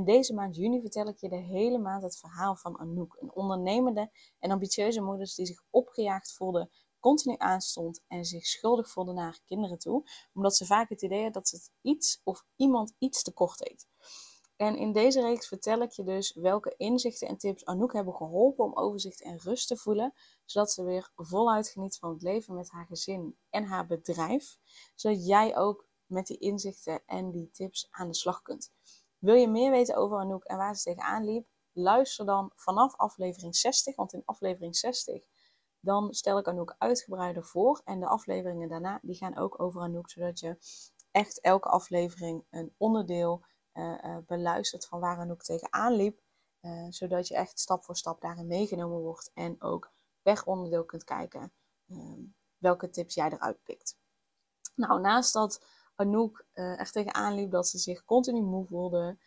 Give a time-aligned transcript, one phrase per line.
[0.00, 3.16] En deze maand juni vertel ik je de hele maand het verhaal van Anouk.
[3.20, 9.12] Een ondernemende en ambitieuze moeder die zich opgejaagd voelde, continu aanstond en zich schuldig voelde
[9.12, 10.04] naar haar kinderen toe.
[10.32, 13.88] Omdat ze vaak het idee had dat ze iets of iemand iets tekort deed.
[14.56, 18.64] En in deze reeks vertel ik je dus welke inzichten en tips Anouk hebben geholpen
[18.64, 22.70] om overzicht en rust te voelen, zodat ze weer voluit geniet van het leven met
[22.70, 24.58] haar gezin en haar bedrijf,
[24.94, 28.72] zodat jij ook met die inzichten en die tips aan de slag kunt.
[29.20, 31.48] Wil je meer weten over Anouk en waar ze tegenaan liep?
[31.72, 35.24] Luister dan vanaf aflevering 60, want in aflevering 60
[35.80, 40.10] dan stel ik Anouk uitgebreider voor en de afleveringen daarna die gaan ook over Anouk,
[40.10, 40.56] zodat je
[41.10, 46.20] echt elke aflevering een onderdeel uh, uh, beluistert van waar Anouk tegenaan liep.
[46.60, 49.30] Uh, zodat je echt stap voor stap daarin meegenomen wordt.
[49.34, 51.52] En ook per onderdeel kunt kijken
[51.88, 52.22] ehm,
[52.58, 53.98] welke tips jij eruit pikt.
[54.74, 55.64] Nou, naast dat
[56.00, 59.18] Anouk er tegenaan liep dat ze zich continu moe voelde,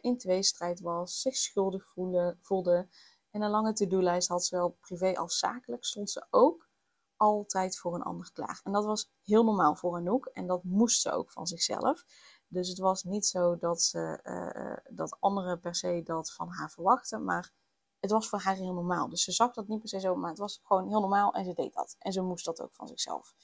[0.00, 2.88] in tweestrijd was, zich schuldig voelde, voelde
[3.30, 6.68] en een lange to-do-lijst had, zowel privé als zakelijk, stond ze ook
[7.16, 8.60] altijd voor een ander klaar.
[8.64, 12.04] En dat was heel normaal voor Anouk en dat moest ze ook van zichzelf.
[12.48, 16.70] Dus het was niet zo dat, ze, uh, dat anderen per se dat van haar
[16.70, 17.52] verwachten, maar
[18.00, 19.08] het was voor haar heel normaal.
[19.08, 21.44] Dus ze zag dat niet per se zo, maar het was gewoon heel normaal en
[21.44, 21.96] ze deed dat.
[21.98, 23.34] En ze moest dat ook van zichzelf.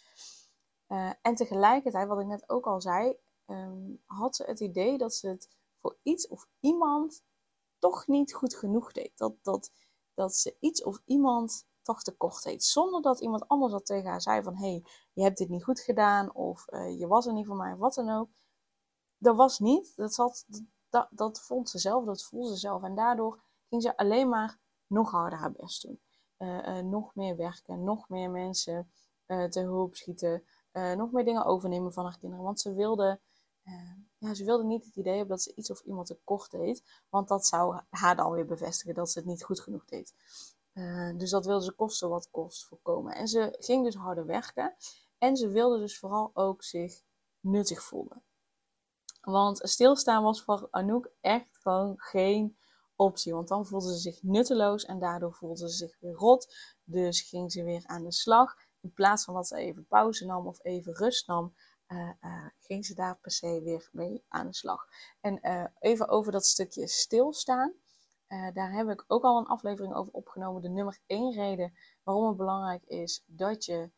[0.89, 5.15] Uh, en tegelijkertijd, wat ik net ook al zei, um, had ze het idee dat
[5.15, 5.49] ze het
[5.81, 7.25] voor iets of iemand
[7.79, 9.13] toch niet goed genoeg deed.
[9.19, 9.73] Dat, dat,
[10.15, 12.65] dat ze iets of iemand toch tekort deed.
[12.65, 14.57] Zonder dat iemand anders dat tegen haar zei van...
[14.57, 17.73] hey, je hebt dit niet goed gedaan of uh, je was er niet voor mij
[17.73, 18.29] of wat dan ook
[19.19, 19.97] dat was niet.
[19.97, 20.47] Dat, zat,
[20.89, 22.83] dat, dat vond ze zelf, dat voelde ze zelf.
[22.83, 26.01] En daardoor ging ze alleen maar nog harder haar best doen.
[26.39, 28.91] Uh, nog meer werken, nog meer mensen
[29.27, 30.43] te hulp schieten,
[30.73, 32.45] nog meer dingen overnemen van haar kinderen.
[32.45, 33.21] Want ze wilde,
[34.19, 37.29] ja, ze wilde niet het idee hebben dat ze iets of iemand tekort deed, want
[37.29, 40.15] dat zou haar dan weer bevestigen dat ze het niet goed genoeg deed.
[41.17, 43.15] dus dat wilde ze kosten wat kost voorkomen.
[43.15, 44.75] En ze ging dus harder werken
[45.19, 47.03] en ze wilde dus vooral ook zich
[47.41, 48.23] nuttig voelen.
[49.21, 52.57] Want stilstaan was voor Anouk echt gewoon geen
[52.97, 53.35] optie.
[53.35, 56.55] Want dan voelde ze zich nutteloos en daardoor voelde ze zich weer rot.
[56.85, 58.57] Dus ging ze weer aan de slag.
[58.81, 61.55] In plaats van dat ze even pauze nam of even rust nam,
[61.89, 62.11] uh,
[62.59, 64.87] ging ze daar per se weer mee aan de slag.
[65.21, 67.73] En uh, even over dat stukje stilstaan.
[68.53, 70.63] daar heb ik ook al een aflevering over opgenomen.
[70.63, 73.91] De nummer één reden waarom het belangrijk is dat je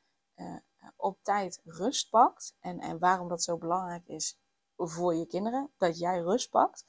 [0.96, 2.56] op tijd rust pakt.
[2.60, 4.38] En, en waarom dat zo belangrijk is,
[4.76, 6.84] voor je kinderen, dat jij rust pakt.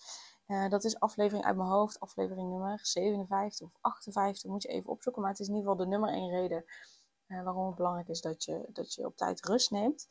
[0.69, 5.21] Dat is aflevering uit mijn hoofd, aflevering nummer 57 of 58, moet je even opzoeken.
[5.21, 6.65] Maar het is in ieder geval de nummer één reden
[7.31, 10.07] uh, waarom het belangrijk is dat je, dat je op tijd rust neemt.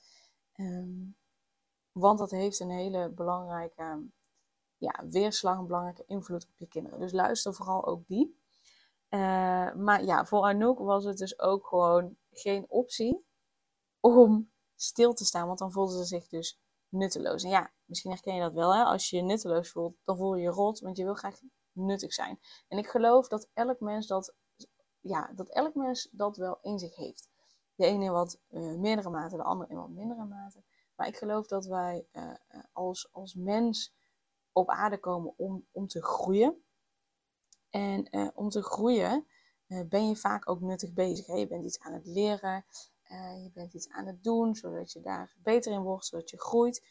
[0.56, 1.16] Um,
[1.92, 4.08] want dat heeft een hele belangrijke
[4.76, 7.00] ja, weerslag, een belangrijke invloed op je kinderen.
[7.00, 8.38] Dus luister vooral ook die.
[9.10, 13.26] Uh, maar ja, voor Anouk was het dus ook gewoon geen optie
[14.00, 15.46] om stil te staan.
[15.46, 17.42] Want dan voelde ze zich dus nutteloos.
[17.42, 18.74] En ja, misschien herken je dat wel.
[18.74, 18.82] Hè?
[18.82, 21.40] Als je je nutteloos voelt, dan voel je je rot, want je wil graag
[21.72, 22.40] nuttig zijn.
[22.68, 24.34] En ik geloof dat elk mens dat,
[25.00, 27.28] ja, dat elk mens dat wel in zich heeft.
[27.74, 30.62] De ene in wat uh, meerdere mate, de andere in wat mindere mate.
[30.96, 32.32] Maar ik geloof dat wij uh,
[32.72, 33.94] als, als mens
[34.52, 36.62] op aarde komen om, om te groeien.
[37.70, 39.26] En om te groeien
[39.88, 41.26] ben je vaak ook nuttig bezig.
[41.26, 42.64] Je bent iets aan het leren,
[43.42, 46.86] je bent iets aan het doen, zodat je daar beter in wordt, zodat je groeit.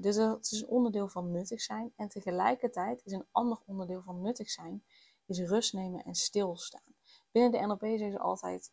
[0.00, 1.92] Dus dat is een onderdeel van nuttig zijn.
[1.96, 4.84] En tegelijkertijd is een ander onderdeel van nuttig zijn,
[5.26, 6.91] is rust nemen en stilstaan.
[7.32, 8.72] Binnen de NLP zeggen ze altijd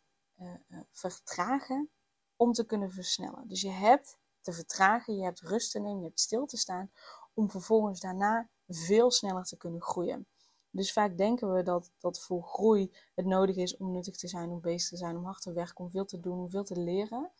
[0.90, 1.90] vertragen
[2.36, 3.48] om te kunnen versnellen.
[3.48, 6.90] Dus je hebt te vertragen, je hebt rust te nemen, je hebt stil te staan,
[7.34, 10.26] om vervolgens daarna veel sneller te kunnen groeien.
[10.70, 14.50] Dus vaak denken we dat, dat voor groei het nodig is om nuttig te zijn,
[14.50, 16.80] om bezig te zijn, om hard te werken, om veel te doen, om veel te
[16.80, 17.30] leren.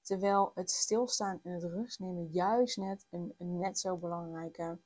[0.00, 4.78] Terwijl het stilstaan en het rust nemen juist net een, een net, zo belangrijke,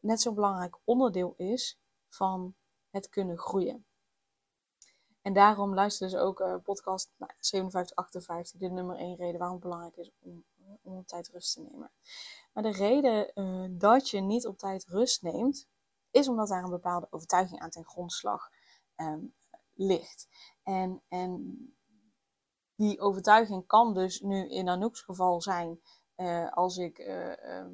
[0.00, 2.54] net zo belangrijk onderdeel is van
[2.90, 3.86] het kunnen groeien.
[5.26, 9.56] En daarom luister dus ook uh, podcast nou, 57, 58, de nummer 1 reden waarom
[9.56, 10.44] het belangrijk is om,
[10.82, 11.90] om op tijd rust te nemen.
[12.52, 15.68] Maar de reden uh, dat je niet op tijd rust neemt,
[16.10, 18.48] is omdat daar een bepaalde overtuiging aan ten grondslag
[18.94, 19.20] ehm,
[19.74, 20.28] ligt.
[20.62, 21.60] En, en
[22.74, 25.80] die overtuiging kan dus nu in Anouk's geval zijn,
[26.50, 27.66] als ik, uh,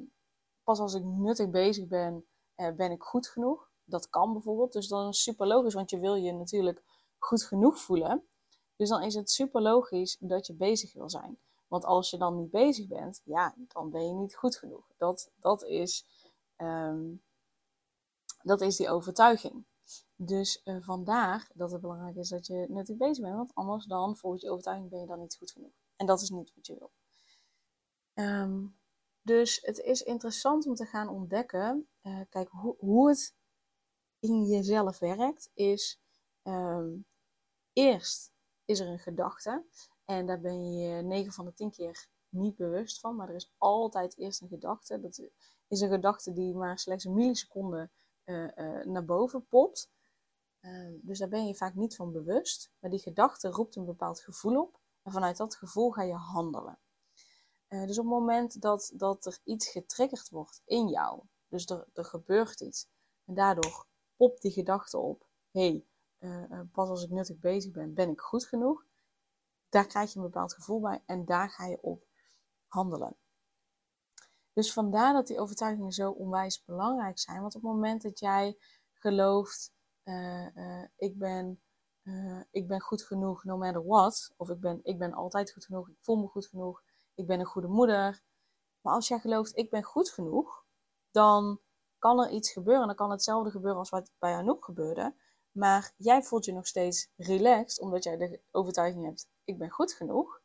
[0.63, 2.25] pas als ik nuttig bezig ben,
[2.55, 3.69] ben ik goed genoeg.
[3.83, 4.73] Dat kan bijvoorbeeld.
[4.73, 6.83] Dus dan is het super logisch, want je wil je natuurlijk
[7.23, 8.27] goed genoeg voelen.
[8.75, 11.39] Dus dan is het super logisch dat je bezig wil zijn.
[11.67, 14.85] Want als je dan niet bezig bent, ja, dan ben je niet goed genoeg.
[14.97, 16.05] Dat, dat, is,
[16.57, 17.23] um,
[18.41, 19.65] dat is die overtuiging.
[20.15, 23.35] Dus uh, vandaar dat het belangrijk is dat je nuttig bezig bent.
[23.35, 25.73] Want anders dan, volgens je overtuiging, ben je dan niet goed genoeg.
[25.95, 26.91] En dat is niet wat je wil.
[28.13, 28.77] Um,
[29.21, 31.87] dus het is interessant om te gaan ontdekken.
[32.01, 33.35] Uh, kijk, hoe, hoe het
[34.19, 36.01] in jezelf werkt, is
[36.43, 37.05] um,
[37.73, 38.33] eerst
[38.65, 39.63] is er een gedachte.
[40.05, 43.15] En daar ben je 9 van de 10 keer niet bewust van.
[43.15, 44.99] Maar er is altijd eerst een gedachte.
[44.99, 45.21] Dat
[45.67, 47.89] is een gedachte die maar slechts een milliseconde
[48.25, 49.91] uh, uh, naar boven popt.
[50.61, 52.71] Uh, dus daar ben je vaak niet van bewust.
[52.79, 54.79] Maar die gedachte roept een bepaald gevoel op.
[55.01, 56.79] En vanuit dat gevoel ga je handelen.
[57.67, 61.21] dus op het moment dat, dat er iets getriggerd wordt in jou.
[61.47, 62.87] Dus er, er gebeurt iets.
[63.25, 63.85] En daardoor
[64.15, 65.27] popt die gedachte op.
[65.51, 65.85] hey,
[66.71, 68.85] pas als ik nuttig bezig ben, ben ik goed genoeg.
[69.69, 72.07] Daar krijg je een bepaald gevoel bij en daar ga je op
[72.67, 73.15] handelen.
[74.53, 77.41] Dus vandaar dat die overtuigingen zo onwijs belangrijk zijn.
[77.41, 78.57] Want op het moment dat jij
[78.93, 79.73] gelooft,
[80.03, 81.61] uh, ik, ben,
[82.51, 84.33] ik ben goed genoeg no matter what.
[84.37, 86.83] Of ik ben, ik ben altijd goed genoeg, ik voel me goed genoeg,
[87.13, 88.21] ik ben een goede moeder.
[88.81, 90.65] Maar als jij gelooft, ik ben goed genoeg,
[91.11, 91.59] dan
[91.99, 92.87] kan er iets gebeuren.
[92.87, 95.15] Dan kan hetzelfde gebeuren als wat bij Anouk gebeurde.
[95.53, 99.93] Maar jij voelt je nog steeds relaxed, omdat jij de overtuiging hebt, ik ben goed
[99.93, 100.41] genoeg.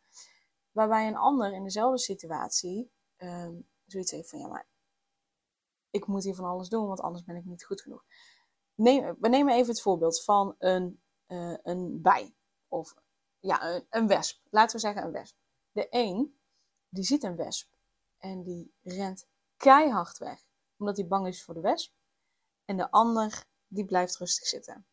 [0.70, 4.69] Waarbij een ander in dezelfde situatie um, zoiets heeft van, ja maar,
[5.90, 8.05] ik moet hier van alles doen, want anders ben ik niet goed genoeg.
[8.75, 12.34] Neem, we nemen even het voorbeeld van een, uh, een bij.
[12.69, 12.94] Of
[13.38, 14.40] ja, een, een, wesp.
[14.50, 15.37] Laten we zeggen een wesp.
[15.72, 16.38] De een,
[16.88, 17.70] die ziet een wesp
[18.19, 19.26] en die rent
[19.56, 20.43] keihard weg,
[20.76, 21.93] omdat hij bang is voor de wesp.
[22.64, 24.87] En de ander, die blijft rustig zitten.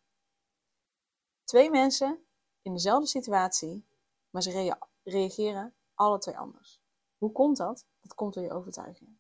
[1.46, 2.26] Twee mensen
[2.62, 3.86] in dezelfde situatie,
[4.30, 6.82] maar ze reageren alle twee anders.
[7.18, 7.86] Hoe komt dat?
[8.02, 9.18] Dat komt door je overtuiging.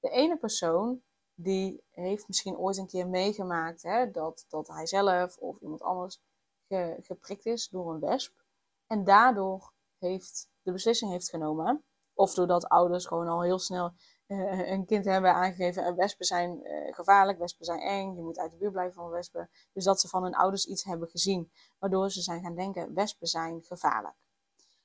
[0.00, 1.02] De ene persoon
[1.34, 6.20] die heeft misschien ooit een keer meegemaakt hè, dat, dat hij zelf of iemand anders
[6.68, 8.44] ge, geprikt is door een wesp.
[8.86, 11.84] En daardoor heeft de beslissing heeft genomen.
[12.14, 13.92] Of doordat ouders gewoon al heel snel
[14.32, 18.38] uh, een kind hebben aangegeven: uh, wespen zijn uh, gevaarlijk, wespen zijn eng, je moet
[18.38, 19.50] uit de buurt blijven van wespen.
[19.72, 23.26] Dus dat ze van hun ouders iets hebben gezien, waardoor ze zijn gaan denken: wespen
[23.26, 24.14] zijn gevaarlijk.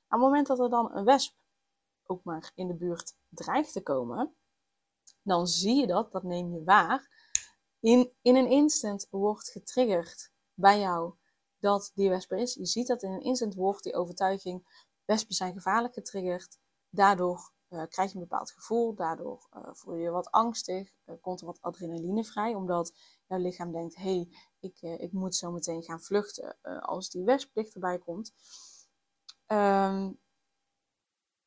[0.04, 1.36] Op het moment dat er dan een wesp
[2.06, 4.34] ook maar in de buurt dreigt te komen,
[5.22, 7.16] dan zie je dat, dat neem je waar.
[7.80, 11.14] In, in een instant wordt getriggerd bij jou
[11.58, 12.54] dat die wesp er is.
[12.54, 16.58] Je ziet dat in een instant wordt die overtuiging, wespen zijn gevaarlijk getriggerd.
[16.90, 21.40] Daardoor uh, krijg je een bepaald gevoel, daardoor uh, voel je je wat angstig, komt
[21.40, 22.94] er wat adrenaline vrij, omdat
[23.26, 24.28] jouw lichaam denkt, hé, hey,
[24.58, 28.34] ik, ik moet zo meteen gaan vluchten als die wesp dichterbij komt.
[29.46, 30.20] Um,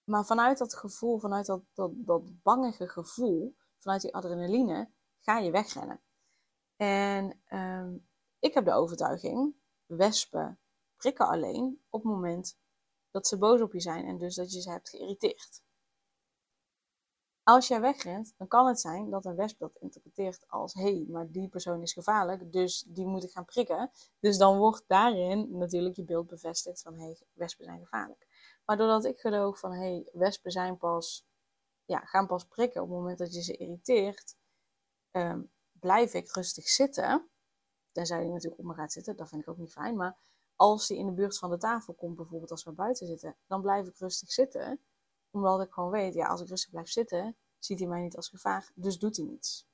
[0.04, 5.52] maar vanuit dat gevoel, vanuit dat, dat, dat bangige gevoel, vanuit die adrenaline, ga je
[5.52, 6.02] wegrennen.
[6.76, 8.08] En um,
[8.40, 10.60] ik heb de overtuiging, wespen
[10.96, 12.60] prikken alleen op het moment
[13.12, 15.64] dat ze boos op je zijn en dus dat je ze hebt geïrriteerd.
[17.44, 21.06] Als jij wegrent, dan kan het zijn dat een wesp dat interpreteert als hé, hey,
[21.10, 23.92] maar die persoon is gevaarlijk, dus die moet ik gaan prikken.
[24.20, 28.28] Dus dan wordt daarin natuurlijk je beeld bevestigd van hé, hey, wespen zijn gevaarlijk.
[28.66, 31.26] Maar doordat ik geloof van hé, hey, wespen zijn pas,
[31.86, 34.36] ja, gaan pas prikken op het moment dat je ze irriteert,
[35.12, 37.30] um, blijf ik rustig zitten.
[37.92, 39.96] Tenzij hij natuurlijk op me gaat zitten, dat vind ik ook niet fijn.
[39.96, 40.18] Maar
[40.56, 43.62] als hij in de buurt van de tafel komt, bijvoorbeeld als we buiten zitten, dan
[43.62, 44.80] blijf ik rustig zitten.
[45.32, 48.30] Omdat ik gewoon weet, ja, als ik rustig blijf zitten, ziet hij mij niet als
[48.30, 49.68] gevaar, dus doet hij niets.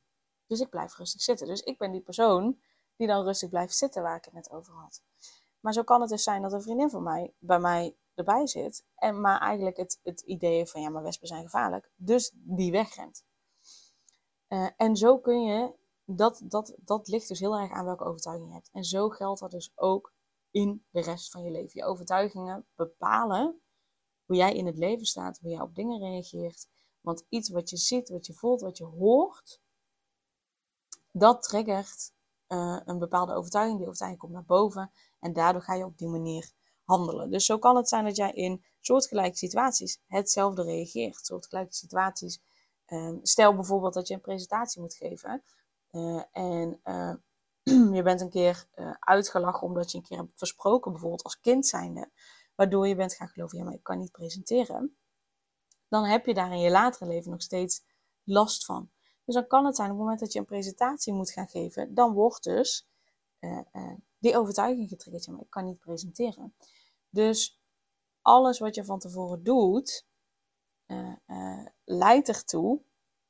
[0.47, 1.47] Dus ik blijf rustig zitten.
[1.47, 2.59] Dus ik ben die persoon
[2.95, 5.01] die dan rustig blijft zitten waar ik het net over had.
[5.59, 8.85] Maar zo kan het dus zijn dat een vriendin van mij bij mij erbij zit.
[8.95, 11.91] En maar eigenlijk het, het idee van ja, maar wespen zijn gevaarlijk.
[11.95, 13.25] Dus die wegrent.
[14.49, 15.73] Uh, en zo kun je,
[16.05, 18.69] dat, dat, dat ligt dus heel erg aan welke overtuiging je hebt.
[18.71, 20.13] En zo geldt dat dus ook
[20.51, 21.79] in de rest van je leven.
[21.79, 23.61] Je overtuigingen bepalen
[24.27, 26.67] hoe jij in het leven staat, hoe jij op dingen reageert.
[27.01, 29.61] Want iets wat je ziet, wat je voelt, wat je hoort,
[31.11, 32.13] dat triggert
[32.47, 33.77] uh, een bepaalde overtuiging.
[33.77, 36.51] Die overtuiging komt naar boven en daardoor ga je op die manier
[36.83, 37.31] handelen.
[37.31, 41.25] Dus zo kan het zijn dat jij in soortgelijke situaties hetzelfde reageert.
[41.25, 42.41] Soortgelijke situaties.
[42.87, 45.43] Um, stel bijvoorbeeld dat je een presentatie moet geven.
[45.87, 47.13] eh, en uh,
[47.95, 48.67] je bent een keer
[48.99, 52.11] uitgelachen omdat je een keer hebt versproken, bijvoorbeeld als kind zijnde,
[52.57, 54.97] waardoor je bent gaan geloven, ja, maar ik kan niet presenteren,
[55.87, 57.83] dan heb je daar in je latere leven nog steeds
[58.23, 58.89] last van.
[59.25, 61.93] Dus dan kan het zijn op het moment dat je een presentatie moet gaan geven,
[61.93, 62.87] dan wordt dus
[64.17, 66.55] die overtuiging getriggerd, ja, maar ik kan niet presenteren.
[67.09, 67.59] Dus
[68.21, 70.05] alles wat je van tevoren doet,
[71.83, 72.81] leidt ertoe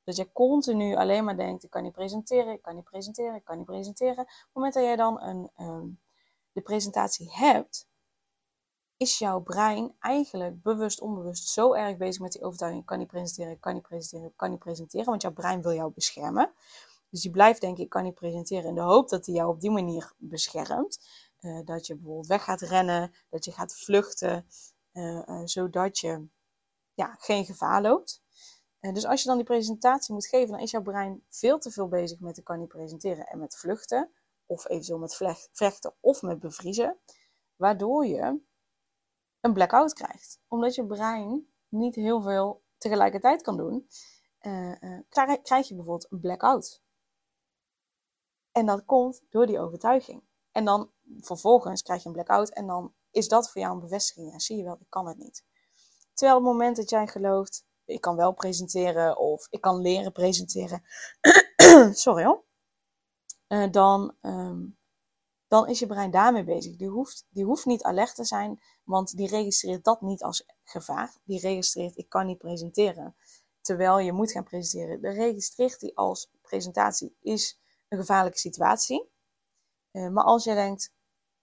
[0.03, 3.43] dat je continu alleen maar denkt, ik kan niet presenteren, ik kan niet presenteren, ik
[3.43, 4.24] kan niet presenteren.
[4.24, 6.00] Op het moment dat jij dan een, um,
[6.51, 7.87] de presentatie hebt,
[8.98, 13.08] is jouw brein eigenlijk bewust, onbewust zo erg bezig met die overtuiging, ik kan niet
[13.08, 16.54] presenteren, ik kan niet presenteren, ik kan niet presenteren, want jouw brein wil jou beschermen.
[17.10, 19.62] Dus die blijft denken, ik kan niet presenteren in de hoop dat hij jou op
[19.62, 21.00] die manier beschermt.
[21.39, 24.48] Uh, dat je bijvoorbeeld weg gaat rennen, dat je gaat vluchten,
[24.94, 26.27] uh, uh, zodat je
[26.94, 28.22] ja, geen gevaar loopt.
[28.80, 31.88] Dus als je dan die presentatie moet geven, dan is jouw brein veel te veel
[31.88, 34.12] bezig met de kan niet presenteren en met vluchten.
[34.46, 36.98] Of eventueel met vechten of met bevriezen.
[37.56, 38.39] Waardoor je
[39.41, 40.39] een blackout krijgt.
[40.48, 43.88] Omdat je brein niet heel veel tegelijkertijd kan doen,
[44.41, 45.00] uh, uh,
[45.44, 46.82] krijg je bijvoorbeeld een blackout.
[48.51, 50.24] En dat komt door die overtuiging.
[50.51, 54.32] En dan vervolgens krijg je een blackout en dan is dat voor jou een bevestiging.
[54.32, 55.46] Ja, zie je wel, ik kan het niet.
[56.13, 60.84] Terwijl het moment dat jij gelooft, ik kan wel presenteren of ik kan leren presenteren.
[61.94, 62.44] Sorry hoor.
[63.48, 64.76] Uh, dan, um,
[65.48, 66.75] dan is je brein daarmee bezig.
[66.75, 71.18] Die hoeft, die hoeft niet alert te zijn, want die registreert dat niet als gevaar.
[71.24, 73.16] Die registreert, ik kan niet presenteren.
[73.62, 75.01] Terwijl je moet gaan presenteren.
[75.01, 79.10] De registreert die als presentatie is een gevaarlijke situatie.
[79.92, 80.94] Uh, maar als jij denkt,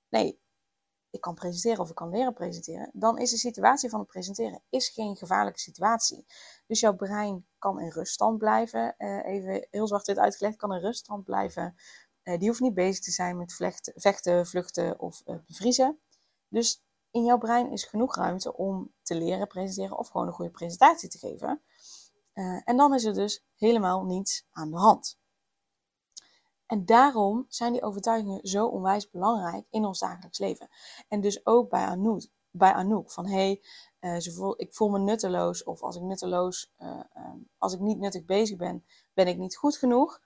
[0.08, 0.40] nee,
[1.10, 4.62] ik kan presenteren of ik kan leren presenteren, dan is de situatie van het presenteren
[4.68, 6.26] is geen gevaarlijke situatie.
[6.66, 8.94] Dus jouw brein kan in ruststand blijven.
[8.98, 11.76] Uh, even heel zwart-wit uitgelegd, kan in ruststand blijven.
[12.24, 13.54] Uh, die hoeft niet bezig te zijn met
[13.94, 15.98] vechten, vluchten of uh, bevriezen.
[16.48, 20.50] Dus in jouw brein is genoeg ruimte om te leren presenteren of gewoon een goede
[20.50, 21.62] presentatie te geven.
[22.64, 25.18] en dan is er dus helemaal niets aan de hand.
[26.66, 30.68] En daarom zijn die overtuigingen zo onwijs belangrijk in ons dagelijks leven.
[31.08, 33.60] En dus ook bij Anouk, bij Anouk van hé,
[34.00, 34.22] hey,
[34.56, 38.84] ik voel me nutteloos of als ik nutteloos, um, als ik niet nuttig bezig ben,
[39.12, 40.20] ben ik niet goed genoeg.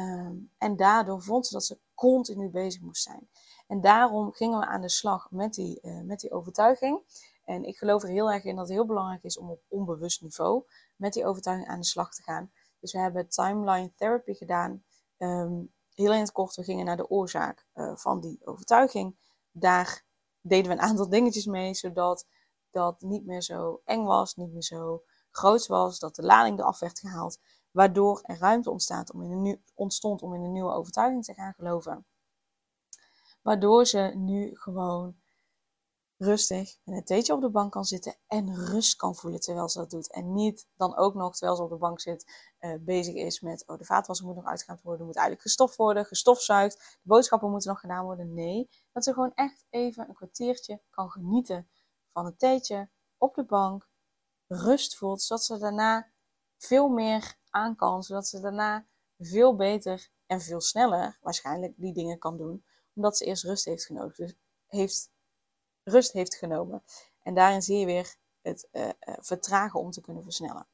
[0.00, 3.28] Um, en daardoor vond ze dat ze continu bezig moest zijn.
[3.66, 7.02] En daarom gingen we aan de slag met die, uh, met die overtuiging.
[7.44, 10.22] En ik geloof er heel erg in dat het heel belangrijk is om op onbewust
[10.22, 10.64] niveau
[10.96, 12.52] met die overtuiging aan de slag te gaan.
[12.80, 14.84] Dus we hebben timeline therapy gedaan.
[15.18, 19.16] Um, heel in het kort, we gingen naar de oorzaak uh, van die overtuiging.
[19.50, 20.04] Daar
[20.40, 22.26] deden we een aantal dingetjes mee, zodat
[22.70, 26.78] dat niet meer zo eng was, niet meer zo groot was, dat de lading eraf
[26.78, 27.38] werd gehaald,
[27.78, 31.34] waardoor er ruimte ontstaat om in een nieuw, ontstond om in een nieuwe overtuiging te
[31.34, 32.06] gaan geloven.
[33.42, 35.16] Waardoor ze nu gewoon
[36.16, 39.78] rustig met een theetje op de bank kan zitten en rust kan voelen terwijl ze
[39.78, 40.12] dat doet.
[40.12, 43.66] En niet dan ook nog, terwijl ze op de bank zit, uh, bezig is met,
[43.66, 47.70] oh de vaatwasser moet nog uitgehaald worden, moet eigenlijk gestoft worden, gestofzuigd, de boodschappen moeten
[47.70, 48.34] nog gedaan worden.
[48.34, 51.68] Nee, dat ze gewoon echt even een kwartiertje kan genieten
[52.12, 53.88] van een theetje op de bank,
[54.46, 56.10] rust voelt, zodat ze daarna
[56.56, 57.36] veel meer
[57.76, 58.86] kan, zodat ze daarna
[59.18, 63.84] veel beter en veel sneller waarschijnlijk die dingen kan doen, omdat ze eerst rust heeft
[63.84, 64.12] genomen.
[64.16, 64.34] Dus
[64.66, 65.10] heeft
[65.84, 66.82] rust heeft genomen.
[67.22, 70.66] En daarin zie je weer het uh, vertragen om te kunnen versnellen.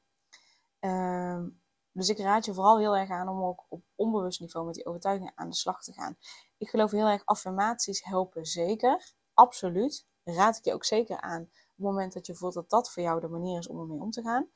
[0.79, 1.43] Uh,
[1.91, 4.85] dus ik raad je vooral heel erg aan om ook op onbewust niveau met die
[4.85, 6.17] overtuigingen aan de slag te gaan.
[6.57, 9.13] Ik geloof heel erg affirmaties helpen zeker.
[9.33, 10.05] Absoluut.
[10.23, 13.03] Raad ik je ook zeker aan op het moment dat je voelt dat dat voor
[13.03, 14.47] jou de manier is om ermee om te gaan.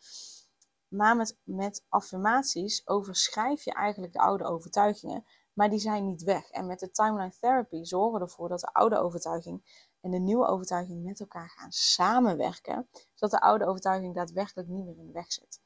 [0.89, 6.49] Maar met, met affirmaties overschrijf je eigenlijk de oude overtuigingen, maar die zijn niet weg.
[6.49, 10.47] En met de timeline therapy zorgen we ervoor dat de oude overtuiging en de nieuwe
[10.47, 15.31] overtuiging met elkaar gaan samenwerken, zodat de oude overtuiging daadwerkelijk niet meer in de weg
[15.31, 15.61] zit.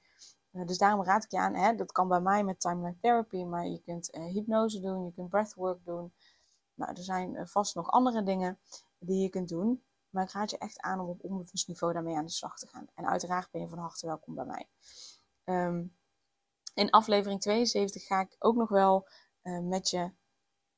[0.51, 3.43] Uh, dus daarom raad ik je aan, hè, dat kan bij mij met timeline therapy,
[3.43, 6.13] maar je kunt uh, hypnose doen, je kunt breathwork doen.
[6.73, 8.59] Nou, er zijn uh, vast nog andere dingen
[8.99, 12.25] die je kunt doen, maar ik raad je echt aan om op onbewust daarmee aan
[12.25, 12.87] de slag te gaan.
[12.93, 14.69] En uiteraard ben je van harte welkom bij mij.
[15.43, 15.95] Um,
[16.73, 19.07] in aflevering 72 ga ik ook nog wel
[19.61, 20.11] met je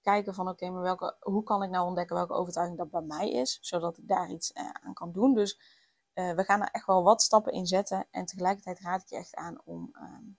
[0.06, 3.32] kijken van oké, maar welke, hoe kan ik nou ontdekken welke overtuiging dat bij mij
[3.32, 5.34] is, zodat ik daar iets uh, aan kan doen.
[5.34, 5.60] Dus
[6.13, 9.15] uh, we gaan er echt wel wat stappen in zetten en tegelijkertijd raad ik je
[9.15, 10.34] echt aan om uh,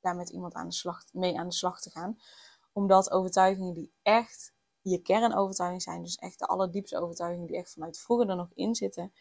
[0.00, 2.18] daar met iemand aan de slag, mee aan de slag te gaan.
[2.72, 7.98] Omdat overtuigingen die echt je kernovertuiging zijn, dus echt de allerdiepste overtuigingen die echt vanuit
[7.98, 9.12] vroeger er nog in zitten,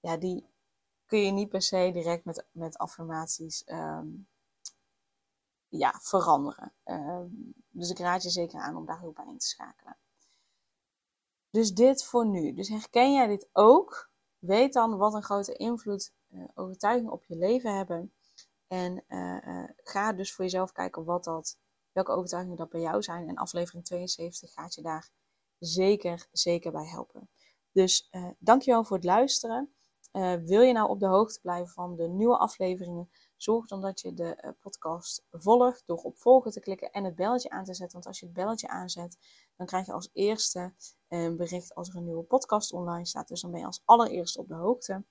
[0.00, 0.46] ja, die
[1.06, 4.28] kun je niet per se direct met, met affirmaties um,
[5.68, 6.72] ja, veranderen.
[6.84, 7.28] Ehm,
[7.70, 9.96] dus ik raad je zeker aan om daar hulp bij in te schakelen.
[11.50, 12.54] Dus dit voor nu.
[12.54, 14.10] Dus herken jij dit ook?
[14.38, 18.12] Weet dan wat een grote invloed uh, overtuigingen op je leven hebben.
[18.66, 21.58] En uh, ga dus voor jezelf kijken wat dat,
[21.92, 23.28] welke overtuigingen dat bij jou zijn.
[23.28, 25.10] En aflevering 72 gaat je daar
[25.58, 27.28] zeker, zeker bij helpen.
[27.72, 29.74] Dus uh, dankjewel voor het luisteren.
[30.44, 33.10] wil je nou op de hoogte blijven van de nieuwe afleveringen?
[33.36, 37.50] Zorg dan dat je de podcast volgt door op volgen te klikken en het belletje
[37.50, 37.92] aan te zetten.
[37.92, 39.18] Want als je het belletje aanzet,
[39.56, 40.74] dan krijg je als eerste
[41.08, 43.28] een bericht als er een nieuwe podcast online staat.
[43.28, 45.04] Dus dan ben je als allereerste op de hoogte.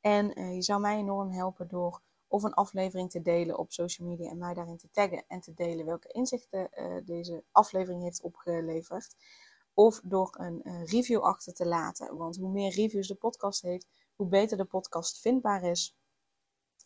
[0.00, 2.02] En je zou mij enorm helpen door
[2.34, 5.54] of een aflevering te delen op social media en mij daarin te taggen en te
[5.54, 9.14] delen welke inzichten uh, deze aflevering heeft opgeleverd.
[9.74, 12.16] Of door een uh, review achter te laten.
[12.16, 15.96] Want hoe meer reviews de podcast heeft, hoe beter de podcast vindbaar is.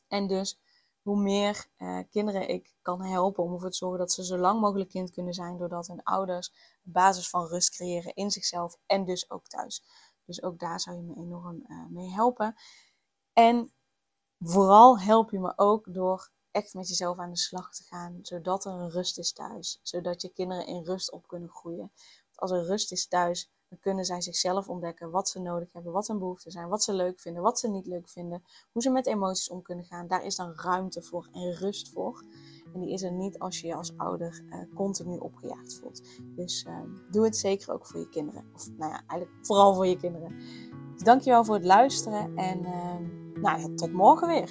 [0.09, 0.61] En dus
[1.03, 1.67] hoe meer
[2.11, 5.35] kinderen ik kan helpen om ervoor te zorgen dat ze zo lang mogelijk kind kunnen
[5.35, 5.57] zijn.
[5.57, 6.53] Doordat hun ouders
[6.85, 9.85] een basis van rust creëren in zichzelf en dus ook thuis.
[10.25, 12.55] Dus ook daar zou je me enorm mee helpen.
[13.33, 13.73] En
[14.41, 18.65] vooral help je me ook door echt met jezelf aan de slag te gaan, zodat
[18.65, 19.81] er een rust is thuis.
[19.83, 21.93] Zodat je kinderen in rust op kunnen groeien.
[22.35, 26.07] Als er rust is thuis, dan kunnen zij zichzelf ontdekken wat ze nodig hebben, wat
[26.07, 28.43] hun behoeften zijn, wat ze leuk vinden, wat ze niet leuk vinden,
[28.73, 30.07] hoe ze met emoties om kunnen gaan.
[30.07, 32.25] Daar is dan ruimte voor en rust voor.
[32.75, 36.03] En die is er niet als je je als ouder uh, continu opgejaagd voelt.
[36.21, 36.81] Dus uh,
[37.11, 38.51] doe het zeker ook voor je kinderen.
[38.55, 40.37] Of nou ja, eigenlijk vooral voor je kinderen.
[41.05, 42.59] Dankjewel voor het luisteren en...
[42.63, 44.51] Uh, nou ja, tot morgen weer.